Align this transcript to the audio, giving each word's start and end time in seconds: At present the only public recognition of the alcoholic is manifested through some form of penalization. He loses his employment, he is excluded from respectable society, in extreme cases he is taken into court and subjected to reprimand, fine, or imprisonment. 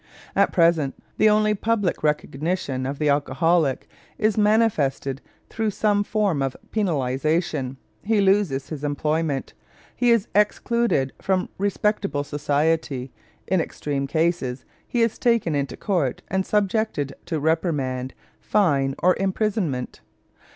At 0.35 0.51
present 0.51 0.95
the 1.19 1.29
only 1.29 1.53
public 1.53 2.01
recognition 2.01 2.87
of 2.87 2.97
the 2.97 3.09
alcoholic 3.09 3.87
is 4.17 4.35
manifested 4.35 5.21
through 5.47 5.69
some 5.69 6.03
form 6.03 6.41
of 6.41 6.57
penalization. 6.71 7.75
He 8.01 8.19
loses 8.19 8.69
his 8.69 8.83
employment, 8.83 9.53
he 9.95 10.09
is 10.09 10.27
excluded 10.33 11.13
from 11.21 11.49
respectable 11.59 12.23
society, 12.23 13.11
in 13.45 13.61
extreme 13.61 14.07
cases 14.07 14.65
he 14.87 15.03
is 15.03 15.19
taken 15.19 15.53
into 15.53 15.77
court 15.77 16.23
and 16.29 16.47
subjected 16.47 17.13
to 17.27 17.39
reprimand, 17.39 18.15
fine, 18.39 18.95
or 19.03 19.15
imprisonment. 19.19 20.01